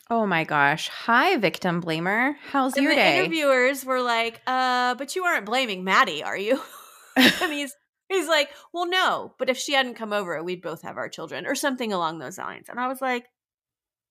[0.10, 0.90] oh my gosh.
[0.90, 2.36] Hi, victim blamer.
[2.42, 3.18] How's And your the day?
[3.20, 6.62] interviewers were like, "Uh, but you aren't blaming Maddie, are you?"
[7.18, 7.76] and he's
[8.10, 11.46] he's like, "Well, no, but if she hadn't come over, we'd both have our children,
[11.46, 13.26] or something along those lines." And I was like,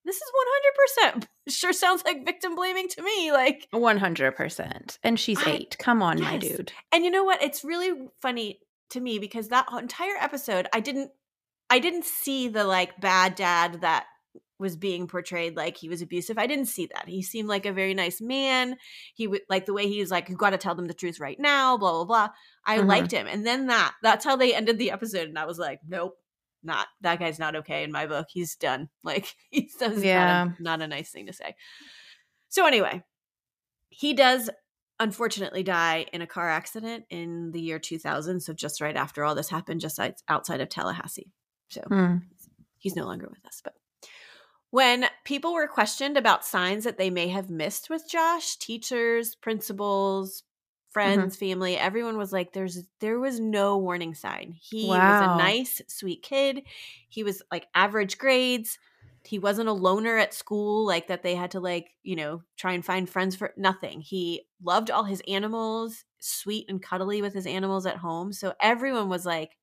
[0.05, 0.75] "This is one hundred
[1.21, 4.99] percent sure sounds like victim blaming to me." Like, 100%.
[5.03, 5.77] And she's I- eight.
[5.79, 6.73] Come on, my dude.
[6.93, 7.43] and you know what?
[7.43, 11.11] It's really funny to me because that entire episode, I didn't,
[11.71, 14.07] I didn't see the like bad dad that
[14.59, 16.39] was being portrayed like he was abusive.
[16.39, 17.09] I didn't see that.
[17.09, 18.77] He seemed like a very nice man.
[19.15, 21.21] He would like the way he was like, you got to tell them the truth
[21.21, 22.29] right now, blah, blah, blah.
[22.65, 22.87] I Mhm.
[22.87, 23.27] liked him.
[23.27, 25.29] And then that, that's how they ended the episode.
[25.29, 26.15] And I was like, nope,
[26.63, 28.27] not that guy's not okay in my book.
[28.31, 28.89] He's done.
[29.05, 30.25] Like he's does Yeah.
[30.25, 31.55] not, a, not a nice thing to say.
[32.49, 33.03] So anyway,
[33.91, 34.51] he does
[34.99, 38.41] unfortunately die in a car accident in the year 2000.
[38.41, 41.31] So just right after all this happened, just outside of Tallahassee.
[41.69, 42.17] So Hmm.
[42.79, 43.61] he's no longer with us.
[43.63, 43.75] But
[44.71, 50.43] when people were questioned about signs that they may have missed with Josh, teachers, principals,
[50.43, 50.93] mm-hmm.
[50.93, 54.55] friends, family, everyone was like, "There's there was no warning sign.
[54.61, 56.63] He was a nice, sweet kid.
[57.09, 58.79] He was like average grades."
[59.25, 62.75] He wasn't a loner at school, like that they had to like, you know, try
[62.75, 64.01] and find friends for nothing.
[64.01, 68.33] He loved all his animals, sweet and cuddly with his animals at home.
[68.33, 69.57] So everyone was like,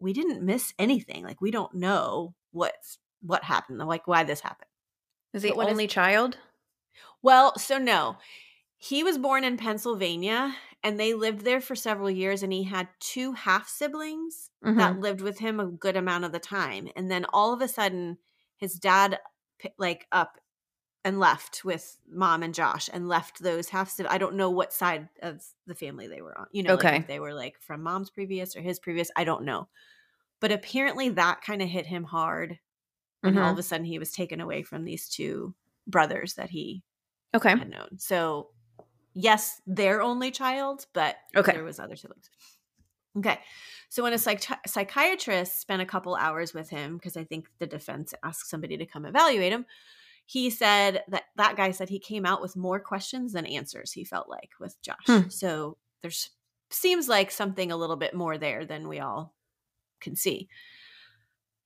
[0.00, 1.22] we didn't miss anything.
[1.22, 4.68] Like we don't know what's what happened, like why this happened.
[5.32, 6.38] Is he what is- only child?
[7.22, 8.16] Well, so no.
[8.78, 12.88] He was born in Pennsylvania and they lived there for several years and he had
[13.00, 14.78] two half siblings Mm-hmm.
[14.78, 16.88] that lived with him a good amount of the time.
[16.96, 18.18] And then all of a sudden
[18.56, 19.18] his dad
[19.78, 20.38] like up
[21.04, 24.12] and left with mom and Josh and left those half siblings.
[24.14, 26.46] I don't know what side of the family they were on.
[26.52, 26.96] You know, like Okay.
[26.98, 29.68] if they were like from mom's previous or his previous, I don't know.
[30.40, 32.58] But apparently that kind of hit him hard.
[33.26, 33.52] And all Mhm.
[33.52, 35.54] of a sudden he was taken away from these two
[35.86, 36.82] brothers that he
[37.34, 37.50] Okay.
[37.56, 37.98] had known.
[37.98, 38.50] So
[39.14, 41.52] yes, their only child, but Okay.
[41.52, 42.30] there was other siblings.
[43.16, 43.40] Okay.
[43.88, 47.66] So when a psych- psychiatrist spent a couple hours with him, because I think the
[47.66, 49.64] defense asked somebody to come evaluate him,
[50.26, 53.92] he said that that guy said he came out with more questions than answers.
[53.92, 55.06] He felt like with Josh.
[55.06, 55.28] Hmm.
[55.28, 56.30] So there's
[56.68, 59.34] seems like something a little bit more there than we all
[60.00, 60.48] can see.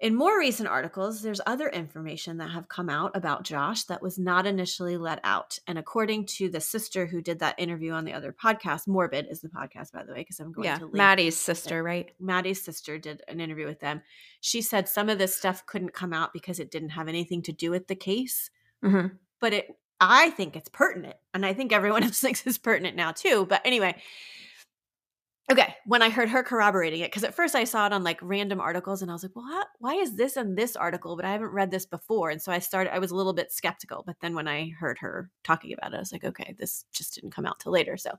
[0.00, 4.18] In more recent articles, there's other information that have come out about Josh that was
[4.18, 5.58] not initially let out.
[5.66, 9.42] And according to the sister who did that interview on the other podcast, Morbid is
[9.42, 10.78] the podcast, by the way, because I'm going Yeah.
[10.78, 12.10] to link Maddie's sister, right?
[12.18, 14.00] Maddie's sister did an interview with them.
[14.40, 17.52] She said some of this stuff couldn't come out because it didn't have anything to
[17.52, 18.48] do with the case,
[18.82, 19.08] Mm-hmm.
[19.38, 21.16] but it I think it's pertinent.
[21.34, 23.44] And I think everyone else thinks it's pertinent now too.
[23.46, 24.00] But anyway,
[25.50, 28.18] okay, when I heard her corroborating it, because at first I saw it on like
[28.22, 31.16] random articles and I was like, well, how, why is this in this article?
[31.16, 32.30] But I haven't read this before.
[32.30, 34.04] And so I started, I was a little bit skeptical.
[34.06, 37.14] But then when I heard her talking about it, I was like, okay, this just
[37.14, 37.96] didn't come out till later.
[37.96, 38.12] So,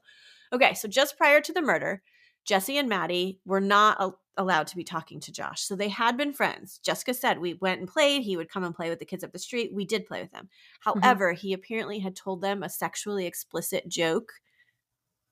[0.51, 2.01] okay, so just prior to the murder,
[2.43, 5.61] Jesse and Maddie were not al- allowed to be talking to Josh.
[5.61, 6.79] So they had been friends.
[6.83, 8.23] Jessica said we went and played.
[8.23, 9.71] He would come and play with the kids up the street.
[9.73, 10.49] We did play with them.
[10.85, 10.99] Mm-hmm.
[10.99, 14.33] However, he apparently had told them a sexually explicit joke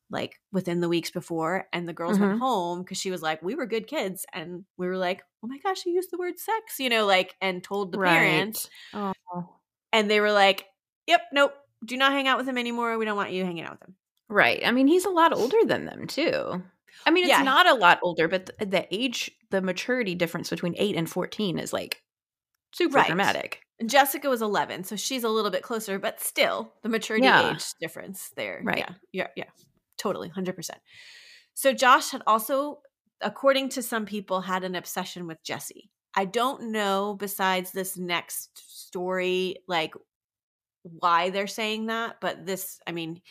[0.10, 1.68] like within the weeks before.
[1.74, 2.40] And the girls went Mhm.
[2.40, 4.26] home because she was like, we were good kids.
[4.34, 7.36] And we were like, oh my gosh, you used the word sex, you know, like,
[7.42, 8.70] and told the parents.
[8.94, 9.14] Oh.
[9.94, 10.66] And they were like,
[11.08, 11.54] yep, nope,
[11.86, 12.98] do not hang out with him anymore.
[12.98, 13.96] We don't want you hanging out with him.
[14.30, 14.62] Right.
[14.66, 16.62] I mean, he's a lot older than them, too.
[17.06, 17.44] I mean, it's Yeah.
[17.44, 21.58] not a lot older, but the, the age, the maturity difference between 8 and 14
[21.58, 22.04] is like
[22.74, 23.08] super Right.
[23.08, 23.62] dramatic.
[23.86, 27.54] Jessica was 11, so she's a little bit closer, but still the maturity Yeah.
[27.54, 28.62] age difference there.
[28.64, 28.80] Right.
[28.80, 28.94] Yeah.
[29.14, 29.28] Yeah.
[29.38, 29.50] Yeah.
[30.00, 30.30] Totally.
[30.30, 30.70] 100%.
[31.54, 32.80] So Josh had also,
[33.22, 35.92] according to some people, had an obsession with Jesse.
[36.16, 38.50] I don't know, besides this next
[38.88, 39.94] story, like
[40.84, 43.22] why they're saying that, but this, I mean,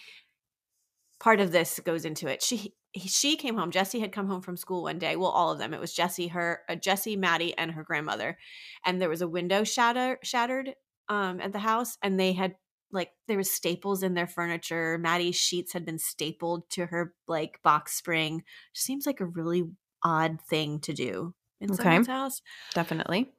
[1.18, 2.42] part of this goes into it.
[2.42, 3.70] She, she came home.
[3.70, 5.16] Jesse had come home from school one day.
[5.16, 5.74] Well, all of them.
[5.74, 8.38] It was Jesse, her, uh, Jesse, Maddie, and her grandmother.
[8.84, 10.74] And there was a window shatter, shattered
[11.08, 12.54] um, at the house, and they had
[12.92, 14.98] like there was staples in their furniture.
[14.98, 18.44] Maddie's sheets had been stapled to her like box spring.
[18.74, 19.70] Seems like a really
[20.02, 22.00] odd thing to do in Okay.
[22.00, 22.40] someone's house.
[22.74, 23.32] Definitely.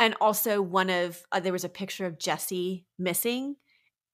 [0.00, 3.56] And also, one of uh, there was a picture of Jesse missing,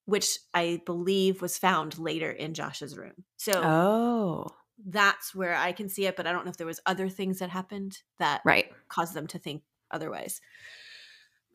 [0.07, 3.25] which I believe was found later in Josh's room.
[3.39, 4.57] So Oh.
[4.87, 7.39] that's where I can see it, but I don't know if there was other things
[7.39, 8.73] that happened that Right.
[8.89, 10.41] caused them to think otherwise.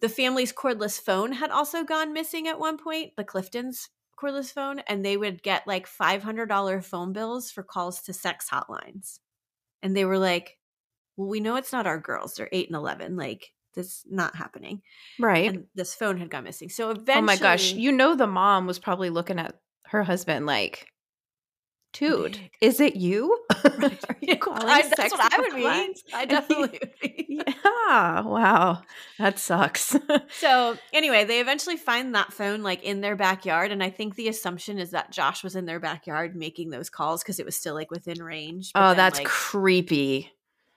[0.06, 3.90] The family's cordless phone had also gone missing at one point, the Clifton's
[4.22, 9.18] cordless phone, and they would get like $500 phone bills for calls to sex hotlines.
[9.82, 10.60] And they were like,
[11.18, 12.36] well, we know it's not our girls.
[12.36, 13.16] They're 8 and 11.
[13.16, 14.84] Like, this not happening.
[15.20, 15.50] Right.
[15.50, 16.70] And this phone had gone missing.
[16.70, 17.18] So eventually.
[17.18, 17.74] oh my gosh.
[17.74, 19.56] You know, the mom was probably looking at
[19.88, 20.86] her husband like,
[21.94, 23.40] dude, is it you?
[23.78, 24.06] Right.
[24.10, 25.66] Are you calling I, that's what I would be.
[26.14, 27.22] I definitely would be.
[27.88, 28.22] Yeah.
[28.22, 28.82] Wow.
[29.20, 29.96] That sucks.
[30.40, 34.28] So anyway, they eventually find that phone like in their backyard, and I think the
[34.30, 37.74] assumption is that Josh was in their backyard making those calls because it was still
[37.74, 38.72] like within range.
[38.76, 40.32] Oh, then, that's like, creepy.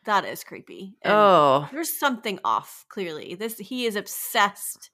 [0.05, 0.97] that is creepy.
[1.03, 1.69] And Oh.
[1.71, 2.85] there's something off.
[2.89, 4.91] Clearly, this he is obsessed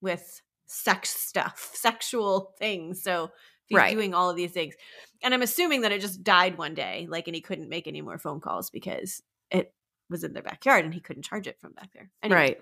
[0.00, 3.02] with sex stuff, sexual things.
[3.02, 3.30] So
[3.68, 3.92] he's Right.
[3.92, 4.74] doing all of these things,
[5.22, 8.00] and I'm assuming that it just died one day, like, and he couldn't make any
[8.02, 9.74] more phone calls because it
[10.10, 12.10] was in their backyard and he couldn't charge it from back there.
[12.22, 12.58] Anyway, Right.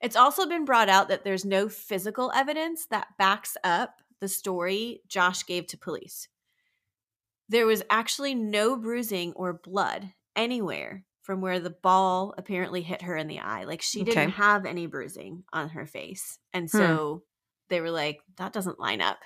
[0.00, 5.02] It's also been brought out that there's no physical evidence that backs up the story
[5.08, 6.28] Josh gave to police.
[7.48, 13.16] There was actually no bruising or blood anywhere from where the ball apparently hit her
[13.16, 13.64] in the eye.
[13.64, 16.38] Like she didn't have any bruising on her face.
[16.52, 16.76] And Hmm.
[16.78, 17.24] so
[17.68, 19.18] they were like, that doesn't line up.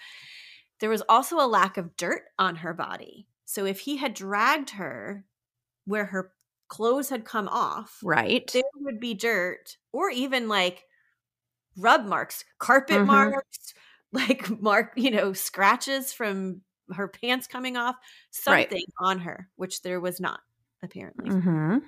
[0.83, 3.29] There was also a lack of dirt on her body.
[3.45, 5.25] So if he had dragged her
[5.85, 6.35] where her
[6.67, 8.51] clothes had come off, Right.
[8.53, 10.87] there would be dirt or even like
[11.77, 13.07] rub marks, carpet Mhm.
[13.07, 13.75] marks,
[14.13, 16.63] like mark, you know, scratches from
[16.95, 17.97] her pants coming off,
[18.47, 18.69] Right.
[18.69, 20.41] something on her, which there was not
[20.83, 21.31] apparently.
[21.31, 21.79] hmm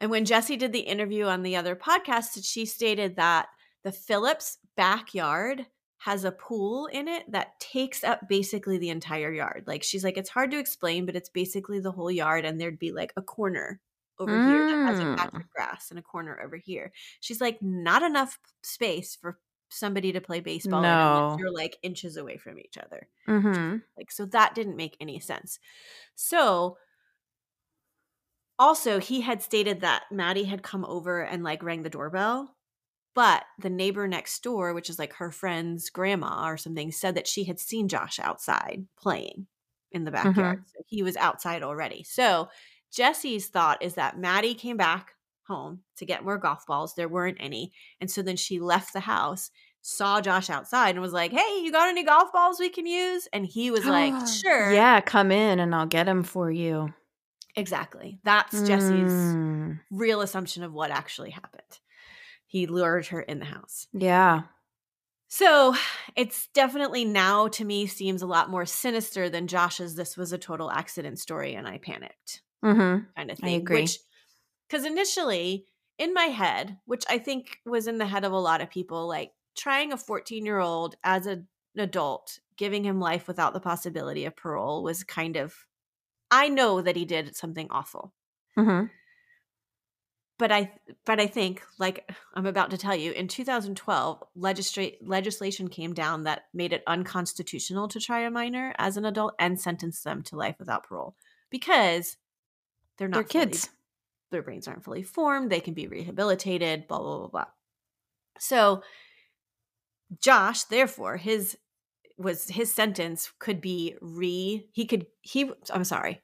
[0.00, 3.48] And when Jesse did the interview on the other podcast, she stated that
[3.84, 5.66] the Phillips backyard
[5.98, 9.64] has a pool in it that takes up basically the entire yard.
[9.66, 12.78] Like she's like, it's hard to explain, but it's basically the whole yard, and there'd
[12.78, 13.80] be like a corner
[14.20, 15.40] over here that has a patch Mm.
[15.40, 16.92] of grass and a corner over here.
[17.20, 19.38] She's like, not enough space for
[19.70, 21.36] somebody to play baseball No.
[21.38, 23.06] you're like inches away from each other.
[23.28, 23.76] Mm-hmm.
[23.96, 25.58] Like, so that didn't make any sense.
[26.14, 26.78] So,
[28.58, 32.56] also, he had stated that Maddie had come over and like rang the doorbell,
[33.18, 37.26] but the neighbor next door, which is like her friend's grandma or something, said that
[37.26, 39.48] she had seen Josh outside playing
[39.90, 40.62] in the backyard.
[40.66, 42.04] So he was outside already.
[42.04, 42.48] So,
[42.92, 45.14] Jesse's thought is that Maddie came back
[45.48, 46.94] home to get more golf balls.
[46.94, 47.72] There weren't any.
[48.00, 49.50] And so then she left the house,
[49.82, 53.26] saw Josh outside, and was like, Hey, you got any golf balls we can use?
[53.32, 54.70] And he was like, Sure.
[54.72, 56.94] Yeah, come in and I'll get them for you.
[57.56, 58.20] Exactly.
[58.22, 59.80] That's Jesse's Mm.
[59.90, 61.80] real assumption of what actually happened.
[62.48, 63.88] He lured her in the house.
[63.92, 64.48] Yeah.
[65.28, 65.74] So
[66.16, 70.38] it's definitely now to me seems a lot more sinister than Josh's this was a
[70.38, 73.58] total accident story and I panicked hmm kind of I thing.
[73.58, 73.98] agree.
[74.68, 75.66] Because initially
[75.98, 79.08] in my head, which I think was in the head of a lot of people,
[79.08, 83.60] like trying a 14 year old as a, an adult, giving him life without the
[83.60, 85.66] possibility of parole was kind of,
[86.30, 88.14] I know that he did something awful.
[88.56, 88.90] hmm
[90.38, 90.72] but I
[91.04, 96.24] but I think like I'm about to tell you in 2012 legislate legislation came down
[96.24, 100.36] that made it unconstitutional to try a minor as an adult and sentence them to
[100.36, 101.14] life without parole
[101.50, 102.16] because
[102.96, 103.70] they're They're not fully- kids.
[104.30, 107.46] their brains aren't fully formed they can be rehabilitated blah blah blah blah
[108.38, 108.82] so
[110.20, 111.58] Josh therefore his
[112.16, 116.20] was his sentence could be re he could he I'm sorry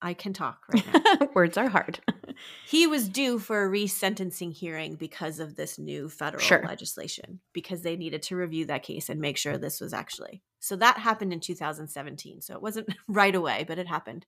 [0.00, 0.84] I can talk right
[1.20, 1.98] now Words are hard.
[2.66, 6.62] he was due for a resentencing hearing because of this new federal Sure.
[6.64, 10.76] legislation because they needed to review that case and make sure this was actually so
[10.76, 14.24] that happened in 2017 so it wasn't right away but it happened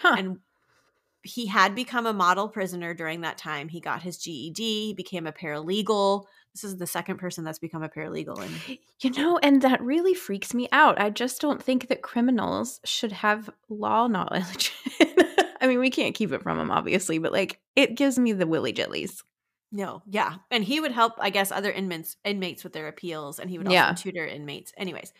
[0.00, 0.14] Huh.
[0.18, 0.38] and
[1.24, 5.26] he had become a model prisoner during that time he got his ged he became
[5.26, 9.62] a paralegal this is the second person that's become a paralegal and You know, and
[9.62, 11.00] that really freaks me out.
[11.00, 14.70] I just don't think that criminals should have law knowledge.
[15.60, 18.46] I mean, we can't keep it from them, obviously, but like it gives me the
[18.46, 19.22] willy jillies.
[19.72, 20.34] No, yeah.
[20.50, 23.66] And he would help, I guess, other inmates inmates with their appeals and he would
[23.66, 23.94] also Yeah.
[23.94, 24.72] tutor inmates.
[24.76, 25.12] Anyways,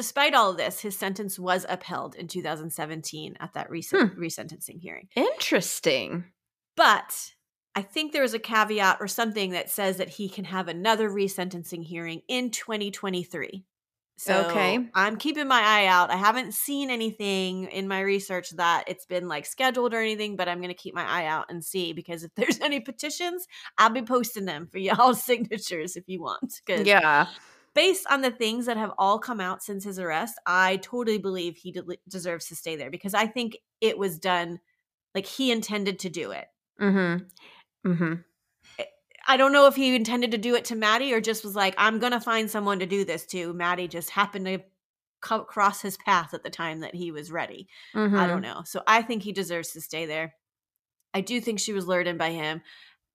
[0.00, 4.16] despite all of this, his sentence was upheld in 2017 at that recent Hmm.
[4.16, 5.08] resentencing hearing.
[5.14, 6.32] Interesting.
[6.76, 7.34] But
[7.74, 11.08] I think there was a caveat or something that says that he can have another
[11.10, 13.64] resentencing hearing in 2023.
[14.16, 14.90] So Okay.
[14.94, 16.10] I'm keeping my eye out.
[16.10, 20.48] I haven't seen anything in my research that it's been like scheduled or anything, but
[20.48, 23.46] I'm going to keep my eye out and see because if there's any petitions,
[23.78, 26.60] I'll be posting them for y'all's signatures if you want.
[26.66, 27.26] 'Cause Yeah.
[27.74, 31.56] Based on the things that have all come out since his arrest, I totally believe
[31.56, 34.60] he de- deserves to stay there because I think it was done
[35.14, 36.46] like he intended to do it.
[36.80, 37.90] Mm-hmm.
[37.90, 38.14] Mm-hmm.
[39.26, 41.74] I don't know if he intended to do it to Maddie or just was like,
[41.78, 43.52] I'm going to find someone to do this to.
[43.52, 44.58] Maddie just happened to
[45.20, 47.68] co- cross his path at the time that he was ready.
[47.94, 48.16] Mm-hmm.
[48.16, 48.62] I don't know.
[48.64, 50.34] So I think he deserves to stay there.
[51.12, 52.62] I do think she was lured in by him.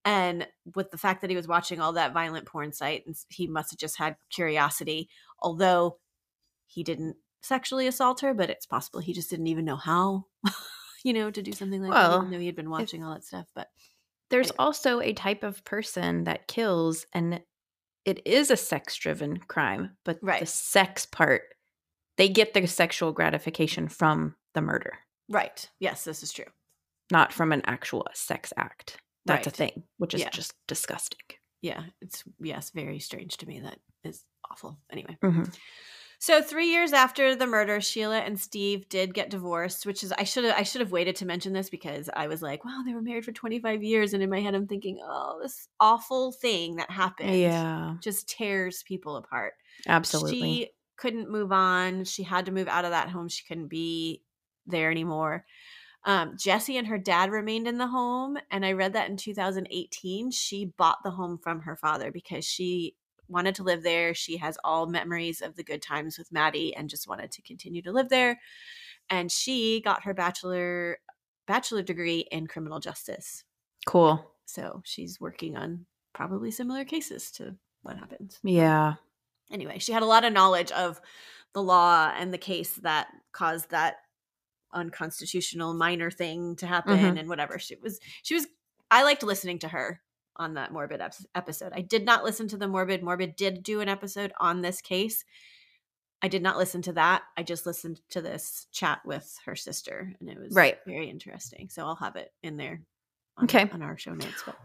[0.05, 3.47] And with the fact that he was watching all that violent porn site, and he
[3.47, 5.97] must have just had curiosity, although
[6.67, 10.25] he didn't sexually assault her, but it's possible he just didn't even know how,
[11.03, 13.13] you know, to do something like that, Well, even though he had been watching all
[13.13, 13.47] that stuff.
[13.55, 13.67] But
[14.29, 14.55] There's Anyway.
[14.59, 17.41] also a type of person that kills, and
[18.05, 21.41] it is a sex driven crime, but the sex part,
[22.17, 24.93] they get their sexual gratification from the murder,
[25.29, 25.67] right.
[25.79, 26.45] Yes, this is true.
[27.11, 28.97] not from an actual sex act.
[29.25, 30.29] That's a thing, which is Yeah.
[30.29, 31.19] just disgusting.
[31.61, 35.51] yeah it's yes very strange to me that is awful anyway Mhm.
[36.19, 40.23] So three years after the murder, Sheila and Steve did get divorced, which is I
[40.23, 42.93] should have I should have waited to mention this because I was like, wow, they
[42.93, 46.77] were married for 25 years, and in my head I'm thinking, oh, this awful thing
[46.77, 49.53] that happened, Yeah, just tears people apart.
[49.87, 50.39] absolutely.
[50.39, 52.05] She couldn't move on.
[52.05, 53.27] She had to move out of that home.
[53.27, 54.23] She couldn't be
[54.65, 55.45] there anymore.
[56.05, 60.29] Um, Jesse and her dad remained in the home, and I read that in 2018
[60.31, 62.95] she bought the home from her father because she
[63.27, 64.13] wanted to live there.
[64.13, 67.81] She has all memories of the good times with Maddie and just wanted to continue
[67.81, 68.39] to live there.
[69.09, 70.99] And she got her bachelor
[71.47, 73.43] bachelor degree in criminal justice.
[73.85, 74.31] cool.
[74.45, 78.95] So she's working on probably similar cases to what happened Yeah.
[79.51, 80.99] anyway, she had a lot of knowledge of
[81.53, 83.97] the law and the case that caused that
[84.75, 87.19] unconstitutional minor thing to happen Mhm.
[87.19, 87.57] and whatever.
[87.57, 88.45] She was she was
[88.91, 90.01] I liked listening to her
[90.35, 91.71] on that morbid ep- episode.
[91.73, 93.01] I did not listen to the morbid.
[93.01, 95.25] Morbid did do an episode on this case.
[96.21, 97.23] I did not listen to that.
[97.37, 100.77] I just listened to this chat with her sister and it was Right.
[100.85, 101.69] very interesting.
[101.69, 102.81] So I'll have it in there
[103.37, 103.69] on, Okay.
[103.71, 104.43] on our show notes.
[104.45, 104.57] But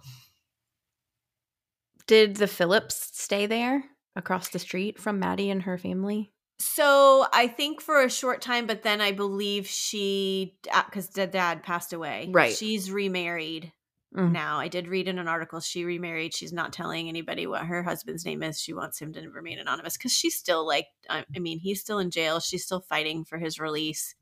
[2.06, 3.84] Did the Phillips stay there
[4.16, 6.32] across the street from Maddie and her family?
[6.60, 11.62] So I think for a short time, but then I believe she, because the dad
[11.62, 12.28] passed away.
[12.30, 12.54] Right.
[12.54, 13.72] She's remarried
[14.14, 14.32] Mm.
[14.32, 14.58] now.
[14.58, 16.34] I did read in an article she remarried.
[16.34, 18.60] She's not telling anybody what her husband's name is.
[18.60, 22.00] She wants him to remain anonymous because she's still like, I, I mean, he's still
[22.00, 22.40] in jail.
[22.40, 24.16] She's still fighting for his release.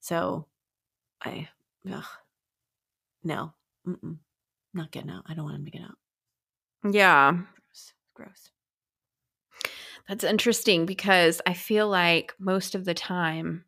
[0.00, 0.46] So
[1.22, 1.48] I,
[1.92, 2.04] ugh,
[3.22, 3.52] no,
[3.86, 4.16] mm-mm,
[4.72, 5.24] not getting out.
[5.28, 5.98] I don't want him to get out.
[6.90, 7.32] Yeah.
[7.32, 7.92] Gross.
[8.14, 8.50] Gross.
[10.08, 13.64] That's interesting because I feel like most of the time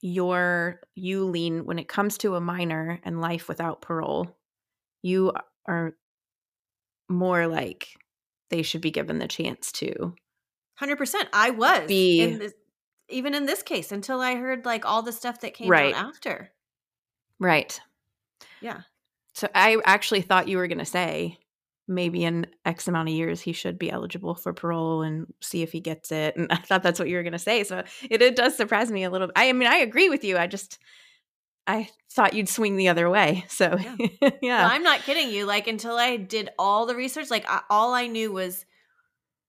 [0.00, 4.36] your you lean when it comes to a minor and life without parole,
[5.02, 5.32] you
[5.66, 5.94] are
[7.08, 7.88] more like
[8.50, 10.14] they should be given the chance to.
[10.76, 11.28] Hundred percent.
[11.32, 12.52] I was Be- in this,
[13.08, 15.94] even in this case until I heard like all the stuff that came Right.
[15.94, 16.50] out after.
[17.38, 17.78] Right.
[18.60, 18.80] Yeah.
[19.34, 21.38] So I actually thought you were going to say
[21.86, 25.70] maybe in X amount of years he should be eligible for parole and see if
[25.72, 26.36] he gets it.
[26.36, 27.64] And I thought that's what you were going to say.
[27.64, 29.26] So it, it does surprise me a little.
[29.28, 29.34] Bit.
[29.36, 30.36] I mean, I agree with you.
[30.38, 30.78] I just
[31.66, 33.44] I thought you'd swing the other way.
[33.48, 33.96] So yeah,
[34.42, 35.46] Well, I'm not kidding you.
[35.46, 38.64] Like until I did all the research, like I, all I knew was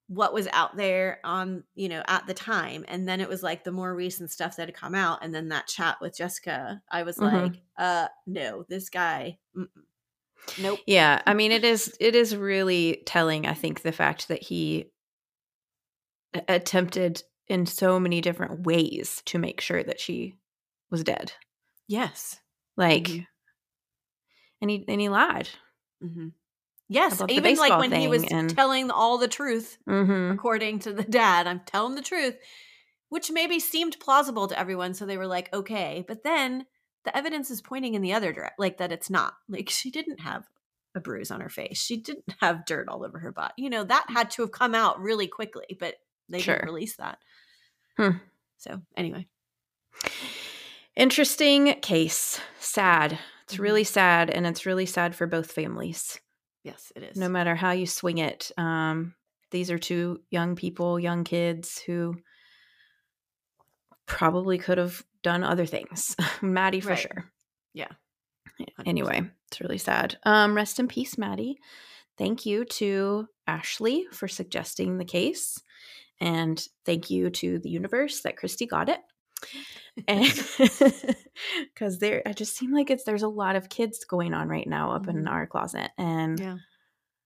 [0.07, 3.63] what was out there on you know at the time, and then it was like
[3.63, 6.81] the more recent stuff that had come out, and then that chat with Jessica.
[6.91, 7.41] I was Mhm.
[7.43, 9.67] like, uh, no, this guy, mm-mm.
[10.61, 10.79] Nope.
[10.85, 11.21] yeah.
[11.25, 13.45] I mean, it is it is really telling.
[13.47, 14.91] I think the fact that he
[16.47, 20.35] attempted in so many different ways to make sure that she
[20.89, 21.31] was dead.
[21.87, 22.39] Yes.
[22.77, 23.27] Like, Mhm.
[24.61, 25.49] and he and he lied.
[26.01, 26.29] hmm
[26.87, 30.33] Yes, even like when he was and- telling all the truth Mm-hmm.
[30.33, 31.47] according to the dad.
[31.47, 32.37] I'm telling the truth,
[33.09, 34.93] which maybe seemed plausible to everyone.
[34.93, 36.03] So they were like, okay.
[36.07, 36.65] But then
[37.05, 39.33] the evidence is pointing in the other direction, like that it's not.
[39.47, 40.45] Like she didn't have
[40.95, 41.81] a bruise on her face.
[41.81, 43.53] She didn't have dirt all over her butt.
[43.57, 45.95] You know, that had to have come out really quickly, but
[46.29, 46.55] they Sure.
[46.55, 47.19] didn't release that.
[47.97, 48.17] Hmm.
[48.57, 49.27] So anyway.
[50.95, 52.39] Interesting case.
[52.59, 53.19] Sad.
[53.43, 53.59] It's Mhm.
[53.59, 56.19] really sad, and it's really sad for both families.
[56.63, 57.17] Yes, it is.
[57.17, 59.13] No matter how you swing it, um,
[59.51, 62.15] these are two young people, young kids who
[64.07, 66.15] probably could have done other things.
[66.41, 66.99] Maddie for Right.
[66.99, 67.31] sure.
[67.73, 67.91] Yeah.
[68.59, 68.87] Yeah, 100%.
[68.87, 70.17] Anyway, it's really sad.
[70.23, 71.57] Um, rest in peace, Maddie.
[72.17, 75.59] Thank you to Ashley for suggesting the case.
[76.21, 78.99] And thank you to the universe that Christy got it.
[80.07, 80.25] And
[81.73, 84.67] because there I just seem like it's there's a lot of kids going on right
[84.67, 85.29] now up in Mhm.
[85.29, 85.91] our closet.
[85.97, 86.57] And Yeah.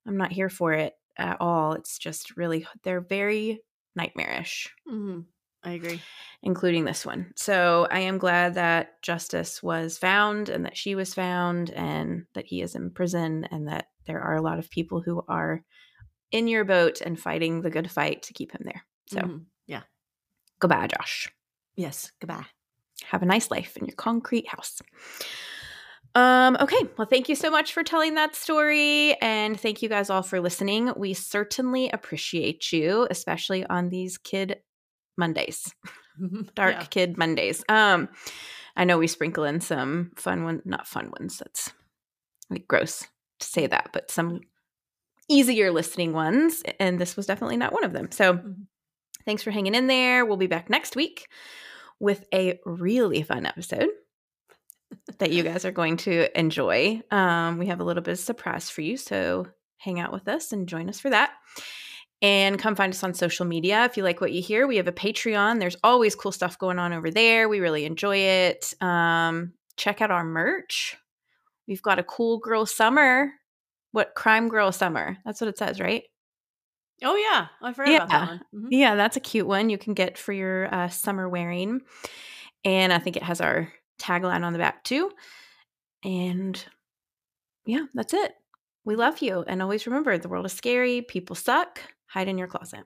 [0.07, 1.73] I'm not here for it at all.
[1.73, 3.61] It's just really they're very
[3.95, 5.25] nightmarish Mhm.
[5.63, 6.01] I agree.
[6.41, 7.33] including this one.
[7.35, 12.45] So I am glad that justice was found and that she was found and that
[12.45, 15.63] he is in prison and that there are a lot of people who are
[16.31, 18.85] in your boat and fighting the good fight to keep him there.
[19.07, 19.45] So Mhm.
[20.59, 21.29] goodbye, Josh.
[21.75, 22.11] Yes.
[22.19, 22.45] Goodbye.
[23.05, 24.81] Have a nice life in your concrete house.
[26.15, 26.81] Um, okay.
[26.97, 29.15] Well, thank you so much for telling that story.
[29.21, 30.91] And thank you guys all for listening.
[30.97, 34.61] We certainly appreciate you, especially on these kid
[35.19, 35.71] Mondays.
[36.55, 36.85] dark Yeah.
[36.85, 37.63] kid Mondays.
[37.69, 38.09] Um,
[38.75, 41.37] I know we sprinkle in some fun one, not fun ones.
[41.39, 41.71] That's
[42.49, 43.05] like gross
[43.39, 44.41] to say that, but some
[45.29, 48.09] easier listening ones, and this was definitely not one of them.
[48.11, 48.65] So, Mhm.
[49.25, 50.25] thanks for hanging in there.
[50.25, 51.27] We'll be back next week
[51.99, 53.89] with a really fun episode
[55.19, 57.01] that you guys are going to enjoy.
[57.11, 59.45] Um, we have a little bit of surprise for you, so
[59.77, 61.31] hang out with us and join us for that.
[62.21, 64.67] And come find us on social media if you like what you hear.
[64.67, 65.59] We have a Patreon.
[65.59, 67.47] There's always cool stuff going on over there.
[67.47, 68.73] We really enjoy it.
[68.81, 70.97] Um, check out our merch.
[71.67, 73.31] We've got a cool girl summer.
[73.91, 75.17] What crime girl summer?
[75.23, 76.03] That's what it says, right?
[77.01, 78.27] Oh yeah, I forgot about that Yeah.
[78.27, 78.41] one.
[78.53, 78.67] Mhm.
[78.71, 81.79] Yeah, that's a cute one you can get for your uh, summer wearing.
[82.65, 85.11] And I think it has our tagline on the back too.
[86.03, 86.61] And
[87.65, 88.33] yeah, that's it.
[88.83, 89.43] We love you.
[89.47, 91.01] And always remember the world is scary.
[91.01, 91.79] People suck.
[92.09, 92.85] Hide in your closet.